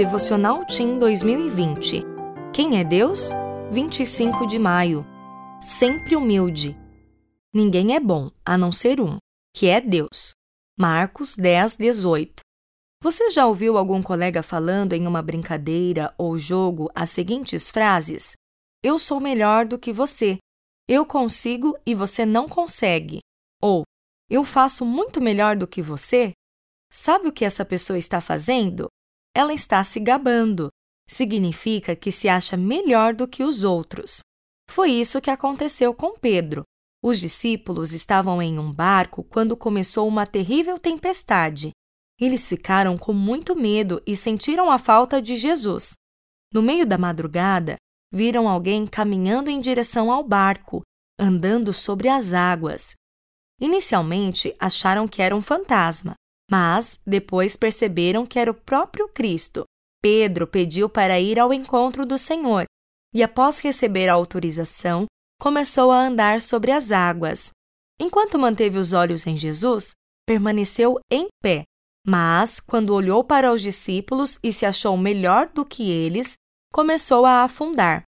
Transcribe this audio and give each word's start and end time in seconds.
Devocional 0.00 0.64
Team 0.64 0.98
2020. 0.98 2.02
Quem 2.54 2.80
é 2.80 2.82
Deus? 2.82 3.32
25 3.70 4.46
de 4.46 4.58
maio. 4.58 5.04
Sempre 5.60 6.16
humilde. 6.16 6.74
Ninguém 7.52 7.94
é 7.94 8.00
bom, 8.00 8.30
a 8.42 8.56
não 8.56 8.72
ser 8.72 8.98
um, 8.98 9.18
que 9.54 9.66
é 9.66 9.78
Deus. 9.78 10.30
Marcos 10.78 11.36
10, 11.36 11.76
18. 11.76 12.40
Você 13.02 13.28
já 13.28 13.46
ouviu 13.46 13.76
algum 13.76 14.02
colega 14.02 14.42
falando 14.42 14.94
em 14.94 15.06
uma 15.06 15.20
brincadeira 15.20 16.14
ou 16.16 16.38
jogo 16.38 16.90
as 16.94 17.10
seguintes 17.10 17.70
frases? 17.70 18.32
Eu 18.82 18.98
sou 18.98 19.20
melhor 19.20 19.66
do 19.66 19.78
que 19.78 19.92
você. 19.92 20.38
Eu 20.88 21.04
consigo 21.04 21.76
e 21.84 21.94
você 21.94 22.24
não 22.24 22.48
consegue. 22.48 23.18
Ou 23.60 23.82
eu 24.30 24.44
faço 24.44 24.82
muito 24.82 25.20
melhor 25.20 25.56
do 25.56 25.66
que 25.66 25.82
você. 25.82 26.32
Sabe 26.90 27.28
o 27.28 27.32
que 27.32 27.44
essa 27.44 27.66
pessoa 27.66 27.98
está 27.98 28.18
fazendo? 28.22 28.88
Ela 29.34 29.52
está 29.52 29.82
se 29.84 30.00
gabando. 30.00 30.68
Significa 31.08 31.94
que 31.96 32.12
se 32.12 32.28
acha 32.28 32.56
melhor 32.56 33.14
do 33.14 33.26
que 33.26 33.42
os 33.42 33.64
outros. 33.64 34.20
Foi 34.70 34.90
isso 34.90 35.20
que 35.20 35.30
aconteceu 35.30 35.92
com 35.92 36.18
Pedro. 36.18 36.62
Os 37.02 37.18
discípulos 37.18 37.92
estavam 37.92 38.42
em 38.42 38.58
um 38.58 38.72
barco 38.72 39.24
quando 39.24 39.56
começou 39.56 40.06
uma 40.06 40.26
terrível 40.26 40.78
tempestade. 40.78 41.70
Eles 42.20 42.48
ficaram 42.48 42.98
com 42.98 43.12
muito 43.12 43.56
medo 43.56 44.02
e 44.06 44.14
sentiram 44.14 44.70
a 44.70 44.78
falta 44.78 45.20
de 45.22 45.36
Jesus. 45.36 45.94
No 46.52 46.60
meio 46.60 46.84
da 46.84 46.98
madrugada, 46.98 47.76
viram 48.12 48.48
alguém 48.48 48.86
caminhando 48.86 49.48
em 49.48 49.60
direção 49.60 50.12
ao 50.12 50.22
barco, 50.22 50.82
andando 51.18 51.72
sobre 51.72 52.08
as 52.08 52.34
águas. 52.34 52.94
Inicialmente 53.60 54.54
acharam 54.58 55.08
que 55.08 55.22
era 55.22 55.34
um 55.34 55.40
fantasma, 55.40 56.14
mas 56.50 57.00
depois 57.06 57.56
perceberam 57.56 58.26
que 58.26 58.38
era 58.38 58.50
o 58.50 58.54
próprio 58.54 59.08
Cristo. 59.08 59.64
Pedro 60.02 60.46
pediu 60.46 60.88
para 60.88 61.20
ir 61.20 61.38
ao 61.38 61.52
encontro 61.52 62.04
do 62.04 62.18
Senhor 62.18 62.64
e, 63.14 63.22
após 63.22 63.60
receber 63.60 64.08
a 64.08 64.14
autorização, 64.14 65.06
começou 65.40 65.90
a 65.90 66.06
andar 66.06 66.42
sobre 66.42 66.72
as 66.72 66.90
águas. 66.90 67.50
Enquanto 68.00 68.38
manteve 68.38 68.78
os 68.78 68.92
olhos 68.92 69.26
em 69.26 69.36
Jesus, 69.36 69.92
permaneceu 70.26 70.98
em 71.10 71.28
pé, 71.42 71.64
mas, 72.06 72.60
quando 72.60 72.94
olhou 72.94 73.22
para 73.22 73.52
os 73.52 73.60
discípulos 73.60 74.38
e 74.42 74.52
se 74.52 74.64
achou 74.64 74.96
melhor 74.96 75.48
do 75.48 75.64
que 75.64 75.90
eles, 75.90 76.34
começou 76.72 77.26
a 77.26 77.42
afundar. 77.42 78.02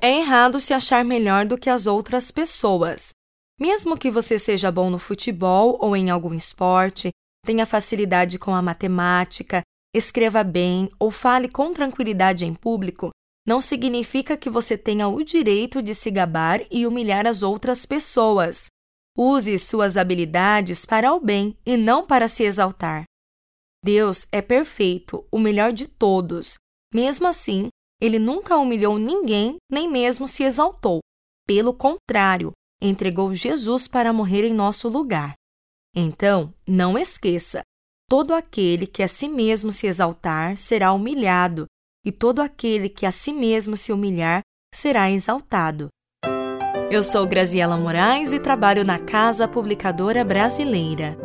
É 0.00 0.18
errado 0.18 0.60
se 0.60 0.74
achar 0.74 1.04
melhor 1.04 1.46
do 1.46 1.58
que 1.58 1.70
as 1.70 1.86
outras 1.86 2.30
pessoas. 2.30 3.10
Mesmo 3.58 3.98
que 3.98 4.10
você 4.10 4.38
seja 4.38 4.70
bom 4.70 4.90
no 4.90 4.98
futebol 4.98 5.78
ou 5.80 5.96
em 5.96 6.10
algum 6.10 6.34
esporte, 6.34 7.10
tenha 7.44 7.66
facilidade 7.66 8.38
com 8.38 8.54
a 8.54 8.62
matemática, 8.62 9.62
escreva 9.94 10.44
bem 10.44 10.90
ou 10.98 11.10
fale 11.10 11.48
com 11.48 11.72
tranquilidade 11.72 12.44
em 12.44 12.54
público, 12.54 13.10
não 13.48 13.62
significa 13.62 14.36
que 14.36 14.50
você 14.50 14.76
tenha 14.76 15.08
o 15.08 15.24
direito 15.24 15.80
de 15.80 15.94
se 15.94 16.10
gabar 16.10 16.60
e 16.70 16.86
humilhar 16.86 17.26
as 17.26 17.42
outras 17.42 17.86
pessoas. 17.86 18.66
Use 19.16 19.58
suas 19.58 19.96
habilidades 19.96 20.84
para 20.84 21.14
o 21.14 21.18
bem 21.18 21.56
e 21.64 21.74
não 21.74 22.06
para 22.06 22.28
se 22.28 22.44
exaltar. 22.44 23.04
Deus 23.82 24.26
é 24.30 24.42
perfeito, 24.42 25.26
o 25.32 25.38
melhor 25.38 25.72
de 25.72 25.88
todos. 25.88 26.58
Mesmo 26.92 27.26
assim, 27.26 27.68
ele 28.00 28.18
nunca 28.18 28.58
humilhou 28.58 28.98
ninguém, 28.98 29.56
nem 29.72 29.90
mesmo 29.90 30.28
se 30.28 30.42
exaltou. 30.42 31.00
Pelo 31.46 31.72
contrário, 31.72 32.52
entregou 32.82 33.34
Jesus 33.34 33.88
para 33.88 34.12
morrer 34.12 34.44
em 34.44 34.52
nosso 34.52 34.90
lugar. 34.90 35.34
Então, 36.00 36.54
não 36.64 36.96
esqueça: 36.96 37.62
todo 38.08 38.32
aquele 38.32 38.86
que 38.86 39.02
a 39.02 39.08
si 39.08 39.28
mesmo 39.28 39.72
se 39.72 39.88
exaltar 39.88 40.56
será 40.56 40.92
humilhado, 40.92 41.66
e 42.06 42.12
todo 42.12 42.40
aquele 42.40 42.88
que 42.88 43.04
a 43.04 43.10
si 43.10 43.32
mesmo 43.32 43.76
se 43.76 43.92
humilhar 43.92 44.42
será 44.72 45.10
exaltado. 45.10 45.88
Eu 46.88 47.02
sou 47.02 47.26
Graziela 47.26 47.76
Moraes 47.76 48.32
e 48.32 48.38
trabalho 48.38 48.84
na 48.84 48.98
Casa 49.00 49.48
Publicadora 49.48 50.24
Brasileira. 50.24 51.18